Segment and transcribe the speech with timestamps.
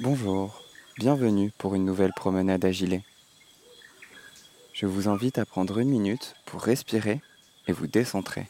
[0.00, 0.62] Bonjour,
[0.96, 3.02] bienvenue pour une nouvelle promenade à gilet.
[4.72, 7.20] Je vous invite à prendre une minute pour respirer
[7.66, 8.46] et vous décentrer.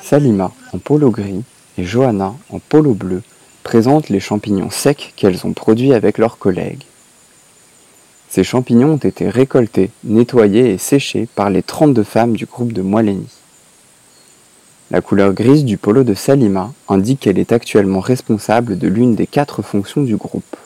[0.00, 1.44] Salima en polo gris
[1.78, 3.22] et Johanna en polo bleu
[3.62, 6.84] présentent les champignons secs qu'elles ont produits avec leurs collègues.
[8.28, 12.82] Ces champignons ont été récoltés, nettoyés et séchés par les 32 femmes du groupe de
[12.82, 13.28] Moilény.
[14.90, 19.26] La couleur grise du polo de Salima indique qu'elle est actuellement responsable de l'une des
[19.26, 20.56] quatre fonctions du groupe.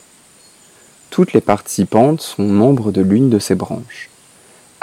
[1.17, 4.11] Toutes les participantes sont membres de l'une de ces branches.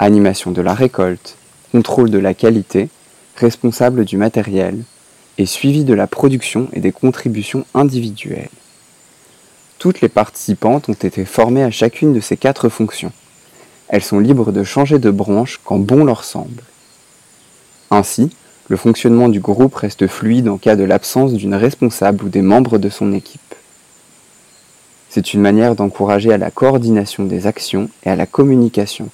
[0.00, 1.36] Animation de la récolte,
[1.70, 2.88] contrôle de la qualité,
[3.36, 4.82] responsable du matériel,
[5.38, 8.50] et suivi de la production et des contributions individuelles.
[9.78, 13.12] Toutes les participantes ont été formées à chacune de ces quatre fonctions.
[13.86, 16.64] Elles sont libres de changer de branche quand bon leur semble.
[17.92, 18.30] Ainsi,
[18.66, 22.78] le fonctionnement du groupe reste fluide en cas de l'absence d'une responsable ou des membres
[22.78, 23.53] de son équipe.
[25.14, 29.10] C'est une manière d'encourager à la coordination des actions et à la communication,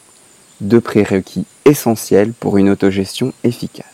[0.62, 3.84] deux prérequis essentiels pour une autogestion efficace.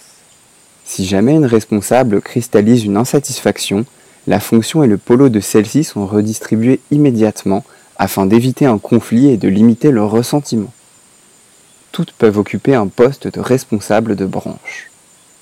[0.84, 3.84] Si jamais une responsable cristallise une insatisfaction,
[4.28, 7.64] la fonction et le polo de celle-ci sont redistribués immédiatement
[7.98, 10.72] afin d'éviter un conflit et de limiter le ressentiment.
[11.90, 14.92] Toutes peuvent occuper un poste de responsable de branche.